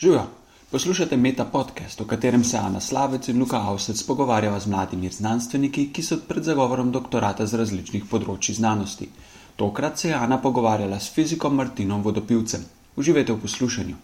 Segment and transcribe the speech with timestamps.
[0.00, 0.22] Živijo,
[0.70, 5.90] poslušate Meta podcast, v katerem se Ana Slavec in Luka Avsec pogovarjava z mladimi znanstveniki,
[5.92, 9.10] ki so pred zagovorom doktorata z različnih področji znanosti.
[9.60, 12.64] Tokrat se je Ana pogovarjala s fizikom Martinom Vodopivcem.
[12.96, 13.96] Uživajte v poslušanju.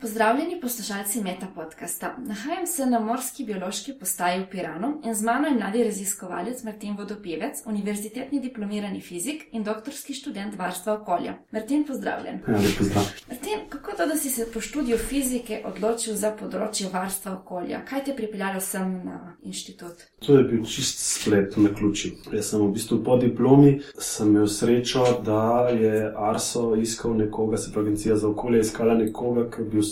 [0.00, 2.16] Pozdravljeni poslušalci Meta podcasta.
[2.18, 6.96] Nahajam se na morski biološki postaji v Piranu in z mano je mladi raziskovalec Martin
[6.96, 11.34] Vodopevec, univerzitetni diplomirani fizik in doktorski študent varstva okolja.
[11.50, 12.40] Martin, pozdravljen.
[12.48, 13.04] Ja, pozdrav.
[13.28, 17.80] Martin, kako to, da si se po študiju fizike odločil za področje varstva okolja?
[17.88, 20.04] Kaj te je pripeljalo sem na inštitut?
[20.26, 22.12] To je bil čist splet na ključi.
[22.36, 27.72] Jaz sem v bistvu po diplomi sem imel srečo, da je Arso iskal nekoga, se
[27.72, 29.85] pravi Agencija za okolje, iskala nekoga, ki bi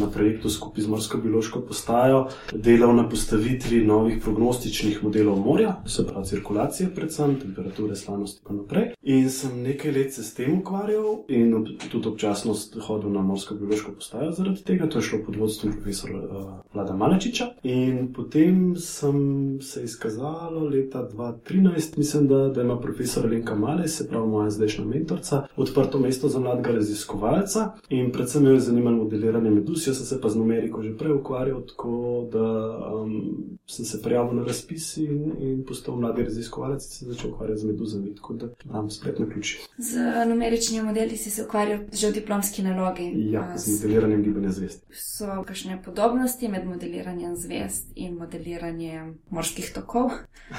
[0.00, 6.06] na projektu skupaj z morsko biološko postajo delal na postavitvi novih prognostičnih modelov morja, se
[6.06, 8.90] pravi cirkulacije, predvsem temperature, slanosti in naprej.
[9.02, 12.54] In sem nekaj let se s tem ukvarjal in ob, tudi občasno
[12.86, 14.88] hodil na morsko biološko postajo zaradi tega.
[14.88, 17.46] To je šlo pod vodstvom profesora uh, Vlada Malečiča.
[17.62, 24.08] In potem sem se izkazalo leta 2013, mislim, da, da ima profesor Lenka Male, se
[24.08, 29.35] pravi moja zdajšnja mentorca, odprto mesto za mladega raziskovalca in predvsem me je zanimalo modeliranje
[29.40, 29.86] meduz.
[29.86, 32.46] Jaz sem se pa z numeriko že prej ukvarjal, tako da
[32.94, 37.60] um, sem se prijavil na razpis in, in postal mladi raziskovalec in se začel ukvarjati
[37.60, 38.14] z meduzami.
[38.14, 39.58] Tako da imam spletne ključe.
[39.78, 43.12] Z numeričnimi modeli si se ukvarjal že v diplomski nalogi.
[43.30, 44.84] Ja, z modeliranjem gibanja zvest.
[44.92, 50.10] So kakšne podobnosti med modeliranjem zvest in modeliranjem morskih tokov?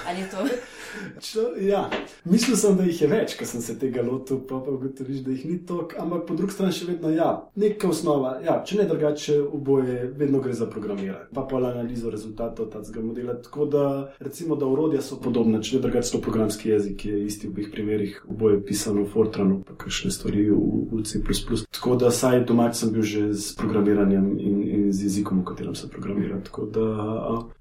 [0.08, 0.38] Ali je to?
[1.28, 1.89] Čo, ja,
[2.25, 5.31] mislil sem, da jih je več, ker sem se tega lotil, pa pa ugotoviš, da
[5.31, 8.38] jih ni toliko, ampak po drugi strani še vedno ja, neka osnova.
[8.45, 13.37] Ja, če ne drugače, oboje, vedno gre za programiranje, pa pa analizo rezultatov tega modela.
[13.41, 13.83] Tako da,
[14.19, 17.69] recimo, da urodja so podobna, če ne drugače, to programski jezik je isti v obeh
[17.71, 20.59] primerih, oboje pisano v Fortranu, pa kakšne stvari v,
[20.91, 21.23] v C.
[21.71, 24.57] Tako da, saj domač sem bil že z programiranjem in
[24.91, 26.41] z jezikom, v katerem se programira.
[26.43, 26.88] Tako da,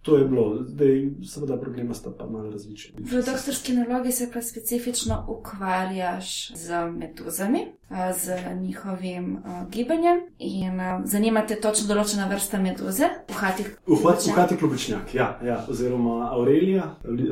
[0.02, 2.94] to je bilo, zdaj, seveda, problema sta pa malo različni.
[2.98, 7.66] V doktorski nalogi se pa specifično ukvarjaš z meduzami.
[8.18, 9.38] Z njihovim
[9.70, 14.32] gibanjem, in zanima te točno določena vrsta meduze, uhatih klobučnjak.
[14.34, 16.88] Uhatih klobučnjak, ja, ja, oziroma Aurelija,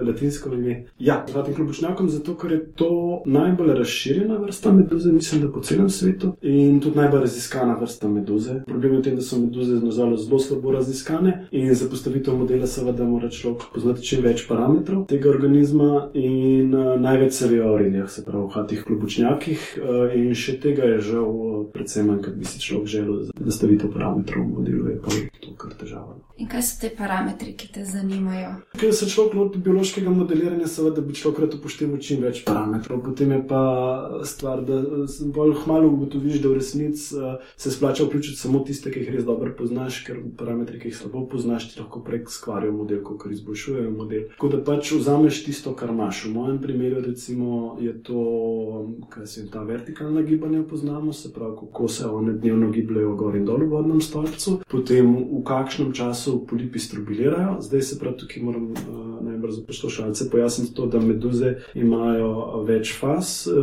[0.06, 0.76] latinsko ime.
[0.98, 5.90] Ja, uhatih klobučnjakom, zato ker je to najbolj razširjena vrsta meduze, mislim, da po celem
[5.90, 8.60] svetu in tudi najbolj raziskana vrsta meduze.
[8.70, 12.66] Problem je v tem, da so meduze zelo, zelo slabo raziskane in za postavitev modela,
[12.66, 17.68] seveda, mora človek poznati čim več parametrov tega organizma in uh, največ se ve o
[17.68, 19.66] Aurelijah, se pravi, uhatih klobučnjakih.
[19.78, 21.32] Uh, še tega je žal,
[21.74, 26.16] predvsem, ker bi si človek želel zastaviti parametre v modelu, je pa to kar težava.
[26.18, 26.24] No.
[26.42, 28.56] In kaj so te parametri, ki te zanimajo?
[28.80, 33.04] Ker se človek loti biološkega modeliranja, seveda bi človek rad upošteval čim več parametrov.
[33.06, 33.62] Potem je pa
[34.26, 34.80] stvar, da
[35.36, 39.28] bolj hmalo ugotoviš, da v resnici uh, se splača vključiti samo tiste, ki jih res
[39.28, 39.73] dobro poznaš,
[40.06, 44.28] ker parametri, ki jih slabo poznaš, ti lahko prek skvarijo model, kot izboljšujejo model.
[44.34, 46.24] Tako da pač vzameš tisto, kar imaš.
[46.24, 48.24] V mojem primeru recimo, je to,
[49.10, 53.36] kaj se jim ta vertikalna gibanja poznamo, se pravi, kako se one dnevno gibljajo gor
[53.36, 57.58] in dol v vodnem stolpcu, potem v kakšnem času polipi strobilirajo.
[57.60, 62.94] Zdaj se prav tukaj moram uh, najbolj za poslušalce pojasniti to, da meduze imajo več
[63.00, 63.54] faz uh,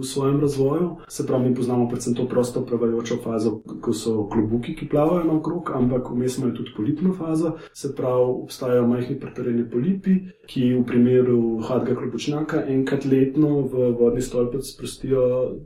[0.00, 0.90] v svojem razvoju.
[1.08, 5.70] Se pravi, mi poznamo predvsem to prosto prevajočo fazo, ko so klobuki, ki plavajo naokrog,
[5.74, 7.56] ampak vmes imajo tudi polipno fazo.
[7.72, 8.10] Se pravi,
[8.42, 10.16] obstajajo majhni pretorjeni polipi,
[10.46, 15.22] ki v primeru hadga klobučnjaka enkrat letno v vodni stolpec sprostijo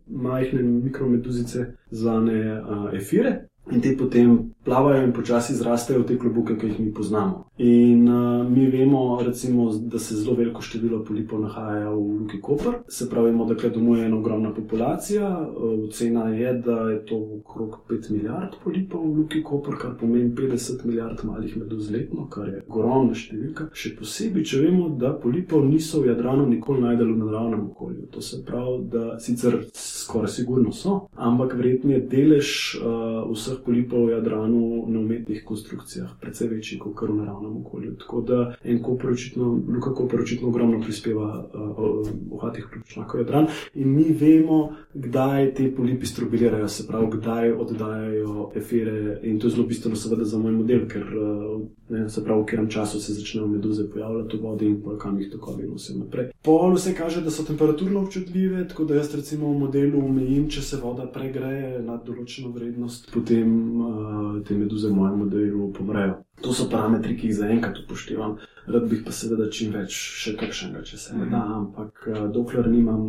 [0.06, 6.56] majhne mikromeduzice, zvane uh, efire, in te potem plavajo in počasi zrastejo v te klobuke,
[6.56, 7.44] ki jih mi poznamo.
[7.58, 12.80] In uh, mi vemo, recimo, da se zelo veliko število polipov nahaja v Luki Koper,
[12.88, 15.28] se pravi, da tukaj domuje ena ogromna populacija.
[15.28, 20.32] Uh, ocena je, da je to okrog 5 milijard polipov v Luki Koper, kar pomeni
[20.34, 23.68] 50 milijard malih meduz letno, kar je ogromna številka.
[23.72, 28.08] Še posebej, če vemo, da polipov niso v Jadranu nikoli najdeli v naravnem okolju.
[28.16, 32.50] To se pravi, da sicer skoraj sigurno so, ampak verjetno je delež
[32.80, 37.96] uh, vseh polipov v Jadranu na umetnih konstrukcijah, precej večji kot v naravnem okolju.
[37.98, 43.46] Tako da en koporočitno, Luka koporočitno ogromno prispeva uh, v hatih klobučnjakov Jadran.
[43.74, 49.20] In mi vemo, kdaj te polipi strobilirajo, se pravi, kdaj oddajajo efire.
[49.22, 52.46] In to je zelo bistveno, seveda, za moj model, ker uh, ne, se pravi, v
[52.46, 56.30] katerem času se začnejo meduze pojavljati v vodi in kam jih tokovi in vse naprej.
[56.42, 60.62] Pol vse kaže, da so temperaturno občutljive, tako da jaz recimo v modelu omejim, če
[60.62, 66.20] se voda pregreje nad določeno vrednost, potem uh, te meduze v mojem modelu pomrejo.
[66.42, 68.38] To so parametri, ki jih zaenkrat upoštevam.
[68.66, 72.70] Rad bi pa seveda čim več, še kakšnega, če se ne da, ampak eh, dokler
[72.72, 73.02] nimam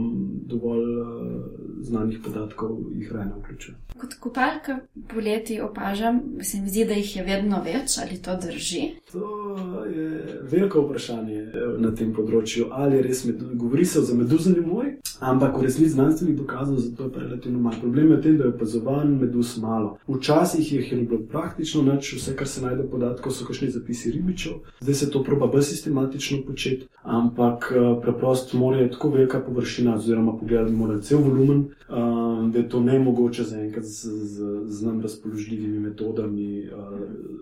[0.45, 1.45] dovolj uh,
[1.81, 3.77] znanih podatkov, jih raje ne vključujem.
[3.95, 4.75] Kot kopalka
[5.07, 8.81] poleti opažam, se mi zdi, da jih je vedno več, ali to drži?
[9.13, 9.29] To
[9.87, 12.67] je veliko vprašanje eh, na tem področju.
[12.75, 14.91] Ali res meduz, govori se o meduzani moj,
[15.23, 17.79] ampak v resnici znanstvenih dokazov za to je relativno malo.
[17.79, 19.95] Problem je v tem, da je opazovan meduz malo.
[20.11, 24.53] Včasih jih je bilo praktično nič, vse, kar se najde podatkov, so kakšni zapisi ribičev,
[24.79, 29.95] zdaj se to proba bolj sistematično početi, ampak eh, preprosto mora je tako velika površina,
[29.95, 31.95] oziroma pogledati mora cel volumen, uh,
[32.51, 36.99] da je to ne mogoče zaenkrat z, z, z nam razpoložljivimi metodami uh,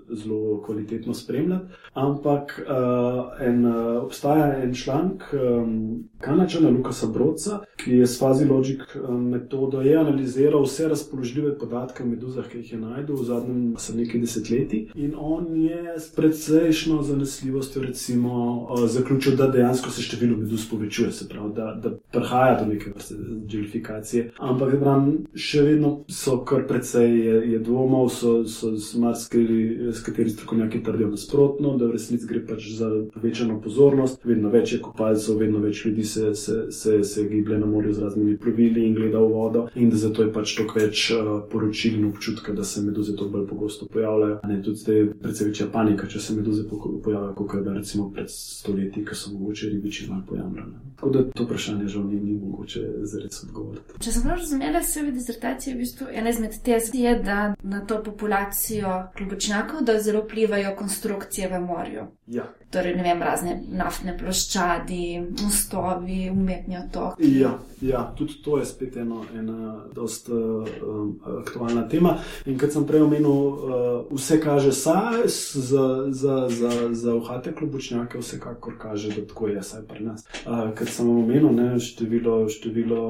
[0.09, 1.65] zelo kvalitetno spremljati.
[1.93, 8.45] Ampak uh, en, uh, obstaja en članek um, Kanačana Lukasa Brodca, ki je s fazi
[8.45, 13.75] logic um, metodo analiziral vse razpoložljive podatke o meduzah, ki jih je najdel v zadnjem
[13.95, 14.89] nekaj desetletji.
[14.95, 21.29] In on je s precejšno zanesljivostjo recimo, zaključil, da dejansko se število meduz povečuje, se
[21.29, 23.15] pravi, da, da prihaja do neke vrste
[23.47, 24.31] gelifikacije.
[24.37, 30.29] Ampak bram, še vedno so kar precej je, je dvomov, so, so marsikari, s kateri
[30.29, 34.21] strokovnjaki trdijo nasprotno, da v resnici gre pač za povečano pozornost.
[34.25, 38.05] Vedno več je kopalcev, vedno več ljudi se, se, se, se giblje na morju z
[38.05, 41.99] raznimi plovili in gleda v vodo, in da zato je pač toliko več uh, poročil
[41.99, 44.39] in občutka, da se meduze toliko bolj pogosto pojavljajo.
[44.49, 48.29] Ne, tudi zdaj je precej večja panika, če se meduze pojavljajo, kot da recimo pred
[48.31, 50.93] stoletji, ko so mogoče ribiči malo pojamrane.
[50.95, 53.99] Tako da to vprašanje žal ni, ni mogoče zares odgovoriti.
[54.03, 57.85] Če sem prav razumela, se v dizertaciji v bistvu ena izmed tez je, da na
[57.85, 62.07] to populacijo klobučnjakov, da zelo vplivajo konstrukcije v morju.
[62.27, 62.43] Ja.
[62.71, 67.19] Torej, ne vem, razne naftne ploščadi, mostovi, umetni otok.
[67.19, 71.11] Ja, ja, tudi to je spet eno, ena dost uh, um,
[71.43, 72.15] aktualna tema.
[72.49, 78.17] In kot sem prej omenil, uh, vse kaže saj za, za, za, za uhate klobučnjake,
[78.23, 80.25] vsekakor kaže, da tako je, saj pri nas.
[80.41, 83.03] Uh, kot sem omenil, ne, število, število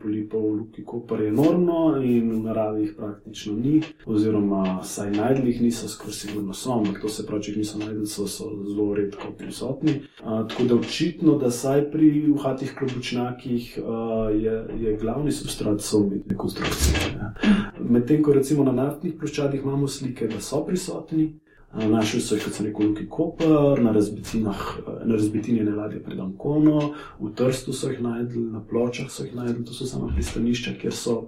[0.00, 5.50] polipov v Luki Koper je enormno in v naravi jih praktično ni, oziroma saj najdli
[5.50, 8.50] jih niso, skoraj sigurno so, ampak to se pravi, če jih niso najdli, so, so
[8.68, 9.96] zelo redko prisotni.
[10.22, 14.54] Uh, tako da očitno, da saj pri uhatih klobučnjakih uh, je,
[14.84, 17.16] je glavni substrat so umetne konstrukcije.
[17.80, 21.32] Medtem ko recimo na naftnih ploščadih imamo slike, da so prisotni.
[21.76, 23.92] Našli so jih, kot se reče, Luki Koper, na
[25.12, 29.64] razbitini ene ladje pred Ankono, v Trstu so jih najdli, na pločah so jih najdli,
[29.64, 31.20] to so samo pristanišča, kjer so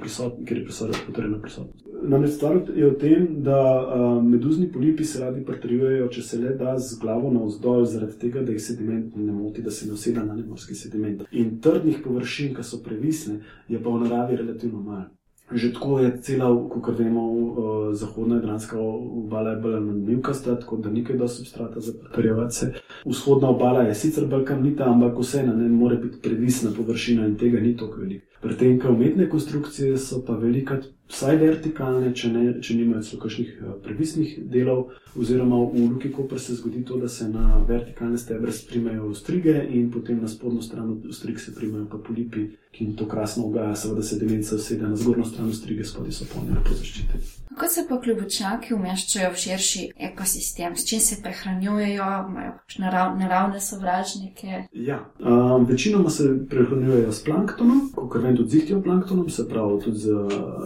[0.00, 0.66] prisotnost, kjer je
[1.06, 1.86] potrjena prisotnost.
[2.02, 6.52] Namreč stvar je v tem, da uh, meduzni polipi se radi pritrjujejo, če se le
[6.54, 10.24] da z glavo navzdol, zaradi tega, da jih sediment ne moti, da se ne useda
[10.24, 11.24] na nemorski sediment.
[11.32, 15.08] In trdnih površin, ki so previsne, je pa v naravi relativno malo.
[15.52, 20.90] Že tako je cela, kot vemo, uh, zahodna Jadranska obala je bolj nanimkasta, tako da
[20.90, 22.66] nekaj do substrata za pritrjevati.
[23.06, 27.60] Vzhodna obala je sicer bolj kamnita, ampak vseeno ne more biti previsna površina in tega
[27.60, 28.26] ni tako veliko.
[28.42, 33.22] Pri tem, kaj umetne konstrukcije so pa velikrat vsaj vertikalne, če, ne, če nimajo celo
[33.22, 38.18] kakšnih eh, previsnih delov, oziroma v Luki Koper se zgodi to, da se na vertikalne
[38.18, 42.96] stebre sprimejo strige in potem na spodnjo stran strig se primajo pa polipi, ki jim
[42.98, 46.74] to krasno ugaja, seveda se demenca sede na zgornjo stran strige, spodaj so polnjene po
[46.74, 47.22] zaščiti.
[47.56, 53.60] Kako se pa kljubočnjaki umeščajo v širši ekosistem, s čim se prehranjujejo, imajo narav, naravne
[53.60, 54.66] sovražnike?
[54.72, 59.98] Ja, um, večinoma se prehranjujejo s planktonom, kot vem, tudi zihtijo planktonom, se pravi tudi
[59.98, 60.18] z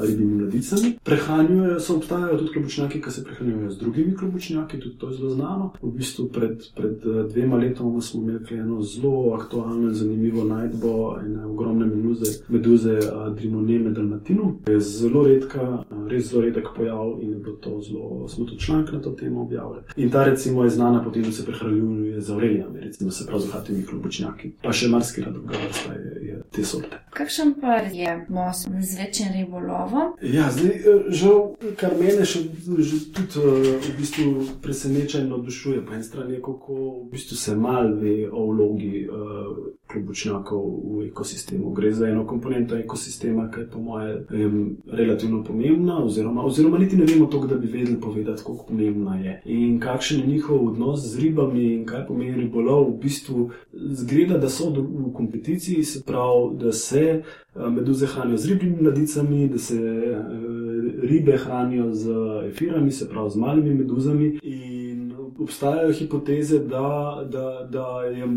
[0.02, 0.90] ribimi mladicami.
[1.04, 5.30] Prehranjujejo se, obstajajo tudi klobučnjaki, ki se prehranjujejo z drugimi klobučnjaki, tudi to je zelo
[5.30, 5.70] znano.
[5.82, 11.46] V bistvu pred, pred dvema letoma smo imeli eno zelo aktualno in zanimivo najdbo ene
[11.46, 12.98] ogromne meduze, meduze
[13.36, 14.56] Drimoneme Dalmatinu.
[14.66, 19.10] Je zelo redka, res zelo redek pojav in bilo to zelo, tudi članek na to
[19.10, 19.82] temo objavili.
[19.96, 23.48] In ta recimo je znana potem, da se prehranjuje z aurelijami, recimo se prav z
[23.48, 24.52] ohatimi klobučnjaki.
[24.62, 26.96] Pa še marsikaj druga vrsta je, je te sorte.
[27.10, 30.12] Kakšen pa je most z večjim ribolovom?
[30.22, 32.44] Ja, zdaj, eh, žal, kar mene še
[33.14, 37.56] tudi eh, v bistvu preseneča in navdušuje, po eni strani je, kako v bistvu se
[37.56, 39.56] malo ve o vlogi uh,
[39.90, 40.62] klobučnjakov
[40.96, 41.72] v ekosistemu.
[41.74, 46.96] Gre za eno komponento ekosistema, ki je po moje um, relativno pomembna, oziroma, oziroma niti
[46.96, 49.40] ne vemo to, da bi vedeli povedati, kako pomembna je.
[49.44, 52.90] In kakšen je njihov odnos z ribami in kaj pomeni ribolov.
[52.90, 56.29] V bistvu zgleda, da so v kompeticiji, se pravi,
[56.60, 57.22] da se
[57.70, 59.78] meduze hranijo z ribjimi mladicami, da se
[61.02, 62.08] ribe hranijo z
[62.48, 64.38] efirami, se pravi z malimi meduzami.
[64.42, 64.79] In
[65.38, 68.28] obstajajo hipoteze, da, da, da, je,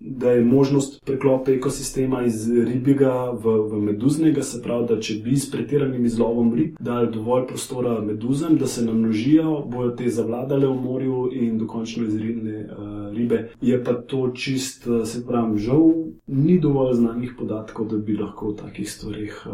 [0.00, 5.36] da je možnost preklopa ekosistema iz ribjega v, v meduznega, se pravi, da če bi
[5.36, 10.74] s pretiranim izlovom rib dali dovolj prostora meduzam, da se namnožijo, bojo te zavladale v
[10.74, 13.48] morju in dokončno izrinile uh, ribe.
[13.60, 15.92] Je pa to čist, uh, se pravi, žal
[16.26, 19.52] ni dovolj znanih podatkov, da bi lahko o takih stvarih uh,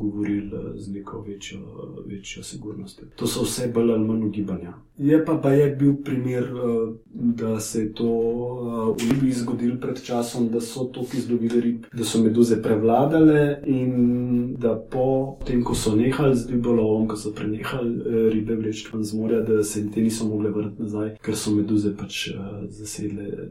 [0.00, 1.58] govorili z neko večjo,
[2.06, 3.08] večjo sigurnostjo.
[3.16, 4.74] To so vse bolj ali manj ugibanja.
[4.98, 9.76] Je pa pa je bil primer, uh, da se je to uh, v Libiji zgodilo
[9.80, 15.64] pred časom, da so toki izlovili rib, da so meduze prevladale in da po tem,
[15.64, 19.62] ko so nehali z ribolovom, ko so prenehali uh, ribe vleči van z morja, da
[19.64, 22.28] se te niso mogle vrniti nazaj, ker so meduze pač
[22.68, 23.48] zasedle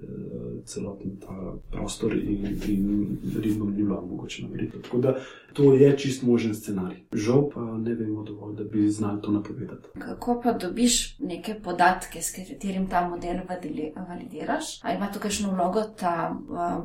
[0.66, 4.82] celoten ta prostor in in ribom ni bilo mogoče narediti.
[4.82, 5.16] Tako da
[5.54, 6.98] to je čist možen scenarij.
[7.14, 9.88] Žal pa ne vemo dovolj, da bi znali to napovedati.
[10.00, 14.80] Kako pa dobiš neke podatke, s katerim ta model validiraš?
[14.84, 16.14] Ali ima tukaj še vlogo ta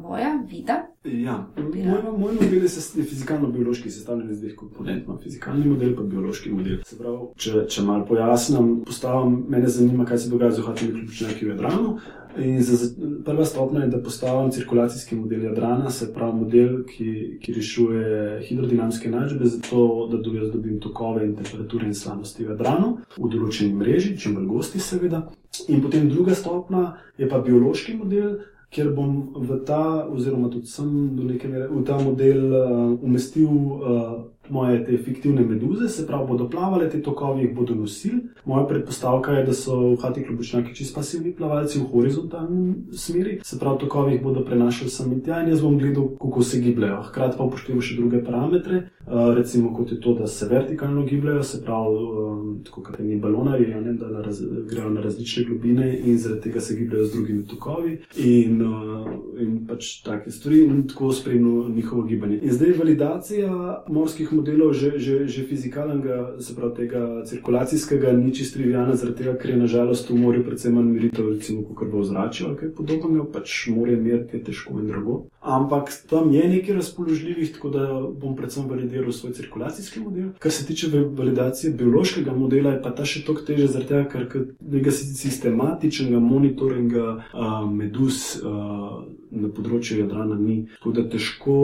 [0.03, 0.79] boja, vida?
[1.05, 5.05] Ja, moj, moj model je fizikalno-biološki, sestavljen iz dveh komponent.
[5.05, 6.81] Imam fizikalni model in biološki model.
[6.87, 11.49] Se pravi, če, če malo pojasnim, postavim, mene zanima, kaj se dogaja z ohatimi ključnjaki
[11.49, 11.97] v Jadranu.
[12.39, 12.89] In za,
[13.25, 19.09] prva stopnja je, da postavim cirkulacijski model Jadrana, se pravi model, ki, ki rešuje hidrodinamske
[19.09, 23.75] enačbe, zato da do jaz dobim tokove in temperature in slanosti v Jadranu, v določeni
[23.77, 25.27] mreži, čim bolj gosti, seveda.
[25.69, 28.39] In potem druga stopnja je pa biološki model,
[28.73, 32.63] kjer bom v ta, oziroma tudi sem do neke mere v ta model uh,
[33.05, 33.51] umestil.
[33.53, 34.13] Uh,
[34.49, 38.21] moje te fiktivne meduze, se pravi, bodo plavale, te tokovi jih bodo nosili.
[38.45, 43.59] Moja predpostavka je, da so v hati klobučnjaki čisto pasivni plavalci v horizontalni smeri, se
[43.59, 47.03] pravi, tokovi jih bodo prenašali sem in tja in jaz bom gledal, kako se gibljajo.
[47.09, 51.43] Hkrati pa upoštevam še druge parametre, uh, recimo kot je to, da se vertikalno gibljajo,
[51.43, 55.89] se pravi, um, tako kot ni balonari, ne, da na raz, grejo na različne globine
[55.99, 59.09] in zaradi tega se gibljajo z drugimi tokovi in, uh,
[59.41, 62.39] in pač take stvari in tako spremljajo njihovo gibanje.
[62.43, 68.59] In zdaj validacija morskih modelov, že, že, že fizikalnega, se pravi, tega cirkulacijskega, ni čisto
[68.59, 72.45] trivijalna, zaradi tega, ker je nažalost v morju predvsem manj meritev, recimo, kot bo zrače
[72.49, 75.23] ali kaj podobnega, pač morje meriti je težko in drago.
[75.43, 77.87] Ampak tam je nekaj razpoložljivih, tako da
[78.21, 80.29] bom predvsem validiral svoj cirkulacijski model.
[80.39, 84.47] Kar se tiče validacije biološkega modela, je pa ta še toliko teže, zaradi tega, ker
[84.61, 88.39] nekega sistematičnega monitoringa uh, meduz.
[88.43, 90.67] Uh, Na področju Jadrana ni.
[90.77, 91.55] Tako da težko,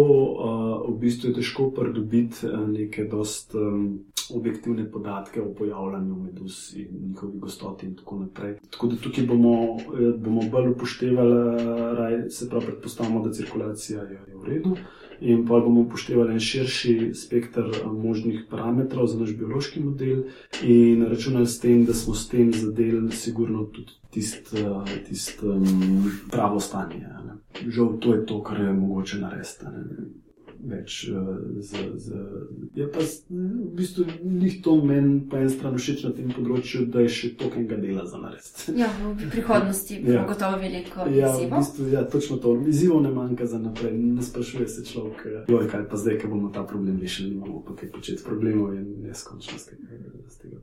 [0.89, 6.88] v bistvu je težko pridobiti neke dost um, objektivne podatke o pojavljanju meduz in
[7.19, 8.57] njihovi gostoti in tako naprej.
[8.71, 11.65] Tako da tukaj bomo, eh, bomo bolj upoštevali,
[11.97, 14.77] raj, se pravi, predpostavljamo, da cirkulacija je, je v redu.
[15.21, 20.23] In pa bomo upoštevali en širši spektr eh, možnih parametrov za naš biološki model,
[20.63, 26.11] in računali s tem, da smo s tem zadeli, sigurno tudi tisto eh, tist, um,
[26.31, 26.99] pravo stanje.
[26.99, 27.35] Ne.
[27.71, 29.67] Žal, to je to, kar je mogoče narediti
[30.65, 31.09] več.
[31.13, 32.23] Uh, z, z,
[32.75, 37.05] je pa v bistvu njih to meni po eni strani všeč na tem področju, da
[37.07, 38.75] je še tokenga dela za narediti.
[38.79, 40.25] Ja, v prihodnosti bo ja.
[40.29, 41.55] gotovo veliko ja, izzivov.
[41.55, 42.55] V bistvu, ja, točno to.
[42.69, 43.95] Izzivov ne manjka za naprej.
[43.99, 47.63] Ne sprašuje se človek, eh, joj, kaj pa zdaj, ko bomo ta problem rešili, imamo
[47.67, 48.25] pa kaj početi.
[48.27, 50.18] Problemov je neskončno z tega.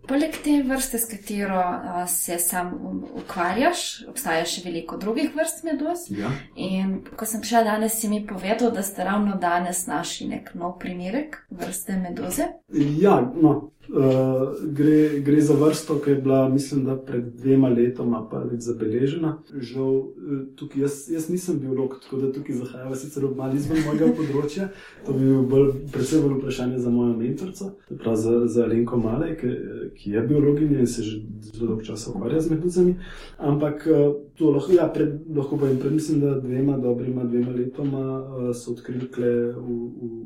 [0.08, 2.74] Poleg te vrste, s katero uh, se sam
[3.16, 6.06] ukvarjaš, obstaja še veliko drugih vrst meduz.
[6.14, 6.32] Ja.
[6.56, 10.78] In ko sem prišla danes, si mi povedal, da ste ravno danes našli nek nov
[10.80, 12.52] primerek vrste meduze?
[13.02, 13.56] Ja, no,
[13.96, 14.02] Uh,
[14.72, 19.38] gre, gre za vrsto, ki je bila, mislim, da pred dvema letoma prvič zabeležena.
[19.56, 24.10] Žal, eh, tukaj, jaz, jaz nisem biolog, tako da tukaj zahajava sicer malo izven mojega
[24.18, 24.68] področja.
[25.06, 27.70] To bi bil bolj, predvsem bolj vprašanje za mojo mentorico,
[28.02, 29.54] prav za, za Lenko Malej, ki,
[29.96, 32.98] ki je biologinja in se že zelo dolgo časa ukvarja z meduzami.
[33.40, 37.56] Ampak eh, to lahko, ja, pred, lahko pa jim pred, mislim, da dvema dobrima dvema
[37.56, 38.04] letoma
[38.52, 39.24] so odkrili v,
[39.56, 39.82] v,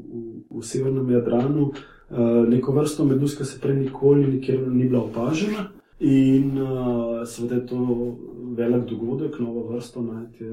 [0.10, 1.70] v, v severnem Jadranu.
[2.12, 2.18] Eh,
[2.50, 5.70] neko vrsto meduz, ki se prej nikoli nikjer ni bila opažena.
[6.00, 8.18] In uh, seveda je to
[8.56, 10.46] velik dogodek, novo vrsto najti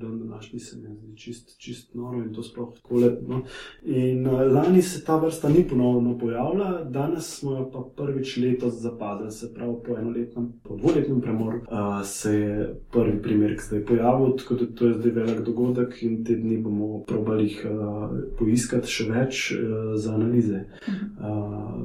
[0.00, 3.40] dan današnji se mi zdi čist, čist noro in to sploh tako lepo.
[3.84, 8.74] In uh, lani se ta vrsta ni ponovno pojavila, danes smo jo pa prvič letos
[8.74, 14.36] zapadli, se pravi po enoletnem, po dvoletnem premoru uh, se je prvi primer zdaj pojavil,
[14.36, 18.88] tako da to je zdaj velik dogodek in te dni bomo probali jih uh, poiskati
[18.88, 19.60] še več uh,
[19.96, 21.26] za analize, uh,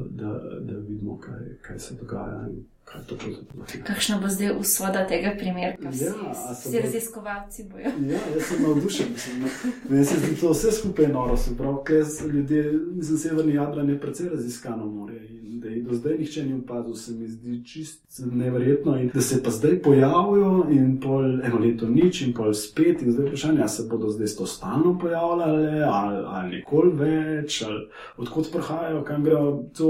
[0.09, 2.47] da, da vidimo, kaj, kaj se dogaja.
[3.83, 6.13] Kakšna bo zdaj usoda tega primera, ja,
[6.53, 7.91] vsi raziskovalci bojo?
[8.07, 9.07] Ja, jaz sem navdušen.
[9.89, 11.37] Meni se zdi to vse skupaj noro.
[11.57, 11.83] Prav,
[12.33, 12.63] ljudje,
[12.95, 15.34] mislim, severni Jadran je precej raziskano morje in
[15.85, 18.97] do zdaj nihče ni upadel, se mi zdi čist neverjetno.
[18.97, 23.11] In da se pa zdaj pojavijo in pol eno leto nič in pol spet in
[23.11, 27.87] zdaj vprašanje, ali se bodo zdaj to stalno pojavljale ali, ali nikoli več, ali
[28.17, 29.63] odkot prihajajo, kam grejo.
[29.77, 29.89] To,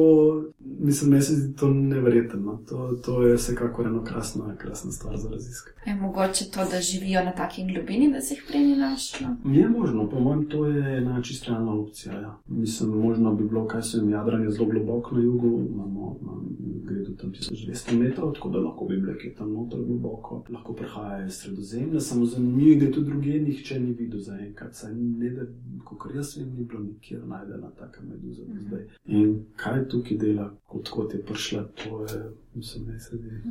[0.59, 2.41] mislim, meni se zdi to neverjetno.
[2.41, 2.59] No.
[2.69, 5.89] To, to je vsekakor ena krasna, krasna stvar za raziskati.
[5.89, 9.27] Je mogoče to, da živijo na taki globini, da se jih prej ni našlo?
[9.45, 12.13] Je možno, po mojem, to je ena čisto realna opcija.
[12.13, 12.37] Ja.
[12.47, 16.19] Mislim, možno bi bilo, kaj se jim jadranje zelo globoko na jugu, imamo,
[16.85, 21.27] gre do tam 1200 metrov, tako da lahko bi bile tam noter globoko, lahko prehajajo
[21.27, 25.45] iz sredozemlja, samo zanimivo je, da tudi druge nihče ni videl zaenkrat, saj ne da,
[25.83, 28.83] kot jaz vem, ni bilo nikjer najdena taka meduza do zdaj.
[29.05, 32.21] In kaj tukaj dela, kot, kot je prišla, to je,
[32.55, 33.41] mislim, ne se zdi.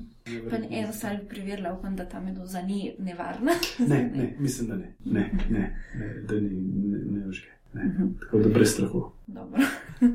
[0.50, 3.52] Pa eno stvar bi preverila, upam, da ta meduza ni nevarna.
[3.78, 7.48] Ne, ne, mislim, da ne, ne, ne, ne da ni, ne, ne užge.
[7.74, 8.10] Ne.
[8.20, 9.10] Tako da brez strahu.
[9.26, 9.62] Dobro.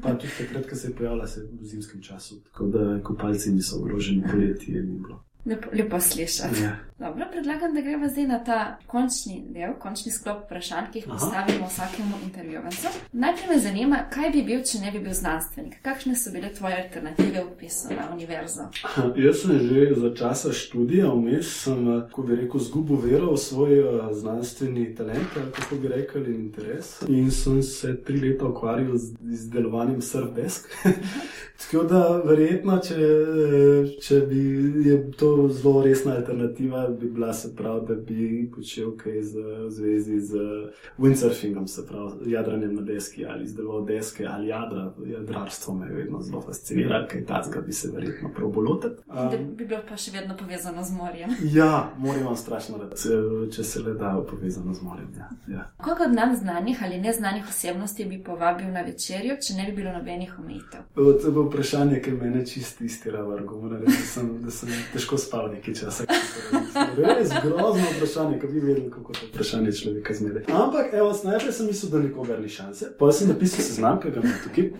[0.01, 3.51] Pa tudi takrat, ko se je pojavila, se je v zimskem času, tako da kopalci
[3.51, 5.23] niso ogroženi, poletje je ni bilo.
[5.49, 6.61] Lepo, lepo slišati.
[6.63, 6.75] Ja.
[6.99, 11.13] Dobro, predlagam, da gremo zdaj na ta končni del, končni sklop vprašanj, ki jih Aha.
[11.17, 12.87] postavimo vsakemu intervjuvancu.
[13.11, 15.77] Najprej me zanima, kaj bi bil, če ne bi bil znanstvenik?
[15.81, 18.67] Kakšne so bile tvoje alternative v pisu na univerzo?
[19.15, 23.37] Jaz sem že za časa študija vmes, sem, eh, ko bi rekel, zgubil vero v
[23.37, 27.01] svoj znanstveni talent, kako bi rekel, in interes.
[27.07, 30.67] In sem se tri leta ukvarjal z izdelovanjem surfdesk.
[31.61, 34.43] Tako da, verjetno, če, eh, če bi
[34.89, 38.19] je to zelo resna alternativa, bi bila se prav, da bi
[38.55, 40.35] počel kaj z, v zvezi z
[40.97, 44.93] windsurfingom, se pravi, jadranjem na deski ali izdeloval deske ali jadra.
[45.07, 49.01] Jadrarstvo me je vedno zelo fasciniralo, kaj tazga bi se verjetno prav bolotiti.
[49.07, 51.29] Da bi bilo pa še vedno povezano z morjem.
[51.51, 53.09] Ja, moram vam strašno reči,
[53.51, 55.07] če se le da povezano z morjem.
[55.17, 55.29] Ja.
[55.47, 55.63] Ja.
[55.77, 59.93] Koga od nam znanih ali neznanih osebnosti bi povabil na večerjo, če ne bi bilo
[59.93, 60.81] nobenih omejitev?
[60.95, 65.49] To je bilo vprašanje, ki me čisto istira, argument, da, sem- da sem težko spal
[65.53, 66.07] nekaj časa.
[66.97, 70.43] Res grozno vprašanje, ki bi vedel, kako to vprašanje človeka zmede.
[70.47, 72.93] Ampak, evo, najprej sem mislil, da nikogar ni šanse.
[72.99, 74.71] Potem sem napisal seznam, ki ga imam tukaj.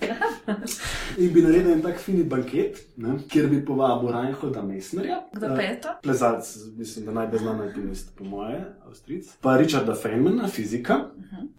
[1.20, 5.22] In bi naredil en tak fini banket, ne, kjer bi povabil Reinholda Messnerja.
[5.34, 5.96] Kdo pa je to?
[6.04, 9.30] Plezalec, mislim, da najbolj znan alpinist, po moje, Avstric.
[9.42, 11.00] Pa Richarda Feynmana, fizika.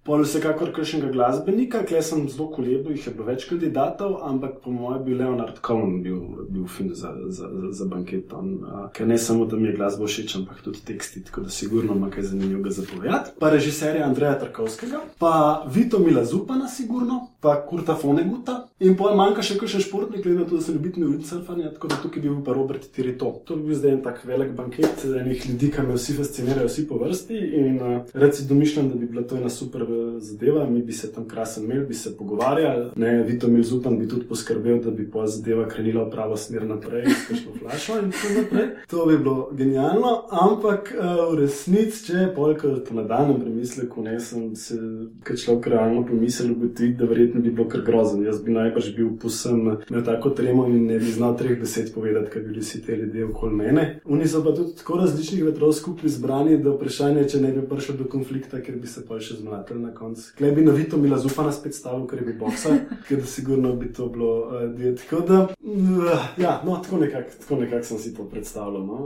[0.05, 4.73] Pol vsekakor kakšnega glasbenika, kle sem zelo kolebo, jih je bilo več kandidatov, ampak po
[4.75, 8.33] mojem bi Leonard Cohen bil, bil fin za, za, za, za banket.
[8.33, 11.51] On, a, ker ne samo, da mi je glasba všeč, ampak tudi teksti, tako da
[11.51, 13.31] sigurno ima kaj zanimivega za povedati.
[13.41, 18.67] Pa režiserja Andreja Tarkovskega, pa Vito Mila Zupana, sigurno, pa Kurta Foneguta.
[18.81, 21.99] In pol manjka še kakšen športnik, glede na to, da sem ljubitelj windsurfanja, tako da
[22.01, 23.33] tukaj bi bil pa Robert Tirito.
[23.45, 26.87] To bi bil zdaj en tak velik banket enih ljudi, ki me vsi fascinirajo, vsi
[26.89, 27.41] po vrsti.
[27.61, 31.11] In uh, reci domišljam, da bi bila to ena super eh, zadeva, mi bi se
[31.13, 32.87] tam krasen imeli, bi se pogovarjali.
[32.97, 36.65] Ne, Vito Mil Zupan bi tudi poskrbel, da bi pa zadeva krenila v pravo smer
[36.69, 38.69] naprej, s kakšno flašo in tako naprej.
[38.95, 44.49] To bi bilo genialno, ampak uh, v resnici, če polka po nadaljnem premisleku, ne sem
[44.57, 44.81] se,
[45.21, 48.23] kot človek realno pomislil, ugotoviti, da verjetno bi bilo kar grozno.
[48.23, 52.31] Jaz bi najbrž bil posem na tako tremo in ne bi znal treh besed povedati,
[52.31, 54.01] kaj bi bili vsi ti ljudje okoli mene.
[54.05, 57.97] Oni so pa tudi tako različnih vetrov skupaj zbrani, da vprašanje, če ne bi prišel
[57.97, 60.33] do konflikta, ker bi se pa še zmlatili na koncu.
[60.39, 63.93] Klej bi na Vito Mila Zupana spet stavil, ker bi boksal, ker da sigurno bi
[63.93, 64.97] to bilo uh, del.
[65.01, 68.87] Tako da, uh, ja, no, tako nekako nekak sem si to predstavljal.
[68.87, 68.99] No.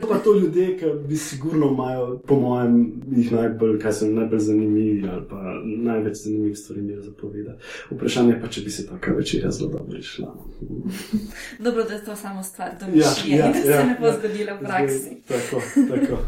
[0.00, 2.78] Uh, pa to ljudje, ki bi sigurno imajo, po mojem,
[3.16, 7.61] jih najbolj, kaj so najbolj zanimivi ali pa največ zanimivih stvari imajo za povedati.
[7.90, 10.34] Vprašanje pa, če bi se taka večerja zelo dobro išla.
[11.58, 14.18] Dobro, da je to samo stvar domišljije, ja, ja, da se ja, ne bo ja.
[14.18, 15.16] zgodilo v praksi.
[15.26, 16.22] Zdaj, tako, tako.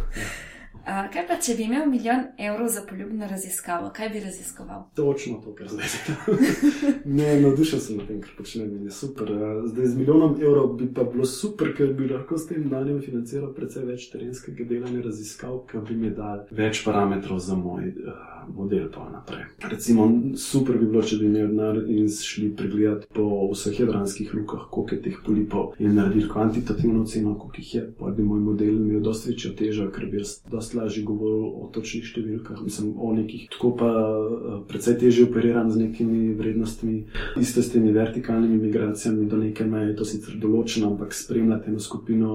[0.85, 4.83] A, kaj pa, če bi imel milijon evrov za poljubno raziskavo, kaj bi raziskoval?
[4.95, 6.51] Točno to, kar zdaj delam.
[7.19, 9.33] ne, navdušen sem nad tem, kar počnem in je super.
[9.67, 13.55] Zdaj z milijonom evrov bi pa bilo super, ker bi lahko s tem denarjem financiral
[13.57, 18.91] precej več terenskega delanja raziskav, ki bi mi dal več parametrov za moj uh, model
[18.93, 19.45] pa naprej.
[19.71, 24.69] Recimo, super bi bilo, če bi imeli denar in šli pregledati po vseh jadranskih lukah,
[24.71, 27.85] koliko je teh polipov in naredili kvantitativno oceno, koliko jih je.
[27.99, 31.69] Pa bi moj model imel dosti večjo težo, ker bi jaz dosti lažje govoril o
[31.75, 33.47] točnih številkah, mislim o nekih.
[33.55, 36.97] Tako pa eh, precej težje operiram z nekimi vrednostmi,
[37.41, 42.33] isto s temi vertikalnimi migracijami do neke meje, to sicer določeno, ampak spremljati eno skupino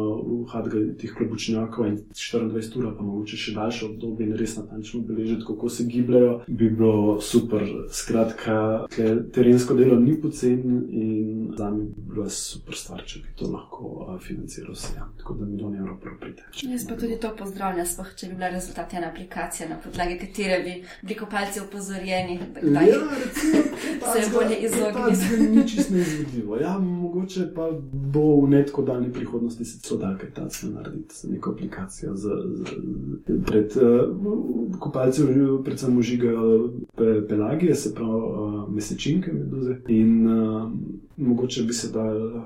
[1.00, 5.70] teh klobučnjakov in 24 ur, pa mogoče še daljše obdobje in res natančno beležiti, kako
[5.70, 7.66] se gibljajo, bi bilo super.
[7.94, 8.88] Skratka,
[9.34, 13.90] terensko delo ni poceni in za me bi bila super stvar, če bi to lahko
[13.90, 14.94] uh, financiral vse.
[14.98, 15.08] Ja.
[15.18, 16.46] Tako da milijon evrov prav pride.
[16.64, 20.60] Jaz pa tudi to pozdravljam, sploh če bi bila rezultat ena aplikacija, na podlagi katere
[20.64, 23.64] bi bili kopalci opozorjeni, da Ja, recimo,
[24.14, 25.50] se je bolje izogniti.
[25.56, 26.58] Ni čisto neizvedljivo.
[26.58, 31.24] Ja, mogoče pa bo v netko daljni prihodnosti se celo da kaj takega narediti z
[31.30, 32.16] neko aplikacijo.
[32.16, 35.22] Z, z, pred uh, kopalci
[35.64, 39.76] predvsem užigajo pe, pelagije, se pravi uh, mesečinke meduze.
[39.88, 40.72] In uh,
[41.18, 42.44] mogoče bi se dal uh,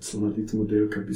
[0.00, 1.14] celo narediti model, ki bi,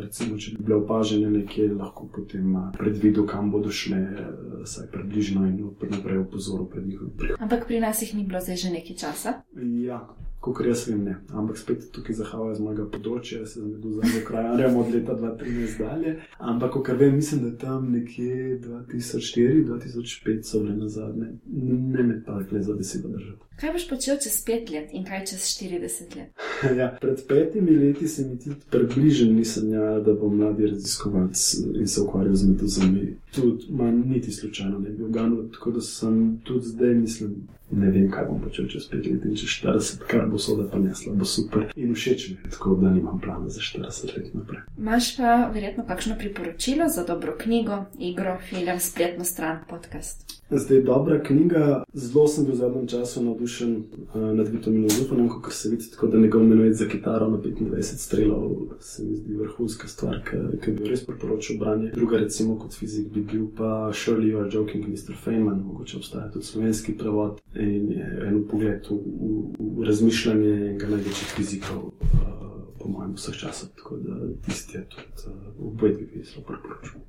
[0.00, 4.90] recimo, če bi bile opažene nekje, lahko potem uh, predvidel, kam bodo šle, uh, saj
[4.92, 5.60] približno in
[5.90, 7.42] naprej opozoril pred njihovim prihodom.
[7.42, 9.42] Ampak pri nas jih ni bilo zdaj že nekaj časa.
[9.84, 10.00] Ja,
[10.40, 11.16] kot jaz vem, ne.
[11.32, 15.82] Ampak spet tukaj zahajajo z mojega področja, jaz se z meduzami ukvarjam od leta 2013
[15.84, 16.16] dalje.
[16.38, 21.34] Ampak, kot vem, mislim, da tam nekje 2004-2005 so bile na zadnje.
[21.46, 23.50] Ne me pa rekle za besedo držati.
[23.60, 26.44] Kaj boš počel čez pet let in kaj čez 40 let?
[26.80, 31.86] ja, pred petimi leti se mi tudi približen nisem ja, da bom mladi raziskovalec in
[31.86, 33.16] se ukvarjal z meduzami.
[33.34, 37.42] Tudi manj niti slučajno ne bi oganil, tako da sem tudi zdaj mislim.
[37.72, 41.14] Ne vem, kaj bom počel čez 5 let in čez 40, kar bo soda prinesla,
[41.14, 44.60] bo super in všeč mi je, tako da nimam plana za 40 let naprej.
[44.78, 50.40] Imaš pa verjetno kakšno priporočilo za dobro knjigo, igro, film, spletno stran, podcast.
[50.52, 51.84] Zdaj, dobra knjiga.
[51.94, 56.06] Zelo sem bil v zadnjem času navdušen uh, nad Vitominom Zupanom, kot se vidi, tako
[56.06, 60.18] da njegov menuet za kitaro na 25 strelov se mi zdi vrhunska stvar,
[60.60, 61.90] ki- bi jo res priporočil branje.
[61.90, 65.14] Druga, recimo, kot fizik bi bil pa Surely You Are Joking, Mr.
[65.24, 67.92] Feynman, mogoče obstaja tudi slovenski prevod in
[68.26, 71.90] en pogled v, v, v razmišljanje enega največjih fizikov.
[72.00, 72.40] Uh,
[72.80, 74.14] Po mojem, vseh časov, tako da
[74.46, 77.02] tisti je tudi uh, oboje dve zelo priporočam.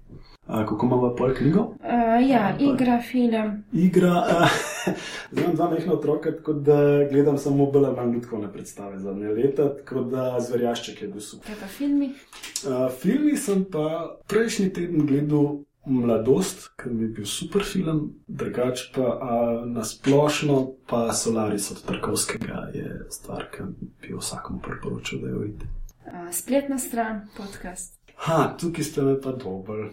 [0.48, 1.62] A, kako imamo pol knjigo?
[1.62, 3.64] Uh, ja, igra, film.
[3.74, 4.16] Igra.
[4.82, 4.94] Uh,
[5.38, 10.40] imam dva mehna otroka, tako da gledam samo bolj ljudske predstave zadnje leta, tako da
[10.40, 11.46] zverjašček je bil super.
[11.48, 12.10] Kaj pa filmi?
[12.66, 18.92] Uh, filmi sem pa prejšnji teden gledal Mladost, ker mi je bil super film, drugače
[18.96, 20.58] pa a, nasplošno,
[20.90, 23.64] pa Solaris od Tarkovskega je stvar, ki
[24.02, 25.66] bi vsakomu priporočil, da jo vidi.
[26.32, 28.01] Spletna stran, podcast.
[28.22, 29.90] Ha, tukaj ste me pa dobili.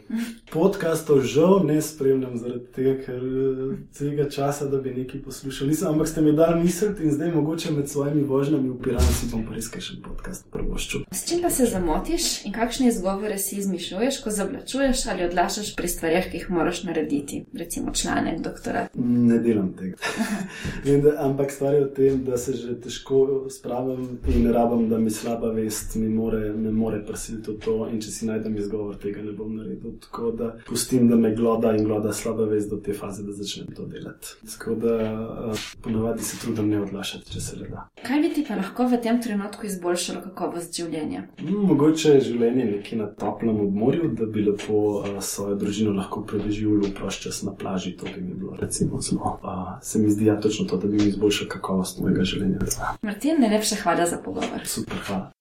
[0.53, 5.69] Podcastov žal ne spremljam zaradi tega, ker eh, tega časa, da bi nekaj poslušal.
[5.69, 9.31] Nisem, ampak ste mi dali misliti in zdaj mogoče med svojimi vožnjami v Piranu si
[9.33, 11.07] bom kaj še podcast prvoščil.
[11.13, 15.89] S čim pa se zamotiš in kakšne izgovore si izmišljuješ, ko zavlačuješ ali odlašaš pri
[15.89, 18.93] stvarih, ki jih moraš narediti, recimo članek, doktorat?
[18.95, 19.97] Ne delam tega.
[20.99, 24.99] Da, ampak stvar je v tem, da se že težko spravim in ne rabim, da
[24.99, 27.77] mi slaba vest mi more, me more prisiliti v to.
[27.93, 29.93] In če si najdem izgovor, tega ne bom naredil.
[30.01, 33.67] Tako da pustim, da me gloda in gloda slaba vest do te faze, da začnem
[33.77, 34.35] to delati.
[34.53, 37.89] Tako da uh, ponovadi se trudim ne odlašati, če se le da.
[38.07, 41.23] Kaj bi ti pa lahko v tem trenutku izboljšalo kakovost življenja?
[41.43, 46.25] Mm, Mogoče je življenje nekje na toplem obmorju, da bi lepo uh, svojo družino lahko
[46.27, 47.97] preživljal prost čas na plaži.
[47.97, 49.39] To bi mi bilo recimo zelo.
[49.43, 52.59] Uh, se mi zdi ja točno to, da bi mi izboljšal kakovost mojega življenja.
[53.03, 54.67] Martin, najlepša hvala za pogovor.
[54.67, 55.38] Super, hvala.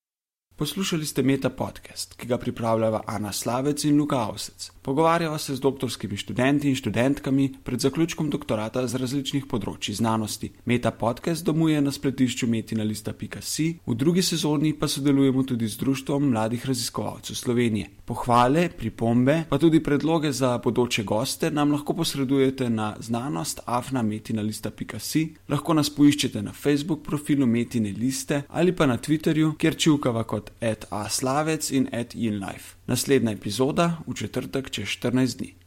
[0.58, 4.72] Poslušali ste Meta podcast, ki ga pripravljava Ana Slavec in Luka Avsec.
[4.88, 10.47] Pogovarjava se z doktorskimi študenti in študentkami pred zaključkom doktorata z različnih področji znanosti.
[10.63, 16.63] Meta podcast domuje na spletišču metina.si, v drugi sezoni pa sodelujemo tudi z Društvom mladih
[16.69, 17.89] raziskovalcev Slovenije.
[18.08, 25.76] Pohvale, pripombe, pa tudi predloge za bodoče goste nam lahko posredujete na znanost afnametina.si, lahko
[25.76, 30.88] nas poiščete na Facebook profilu Metine liste ali pa na Twitterju, kjer čivkava kot at
[30.95, 32.77] aslavec in at inlife.
[32.88, 35.66] Naslednja epizoda v četrtek čez 14 dni.